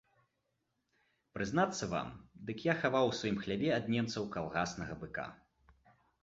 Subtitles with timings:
[1.37, 2.09] Прызнацца вам,
[2.47, 5.27] дык я хаваў у сваім хляве ад немцаў калгаснага быка.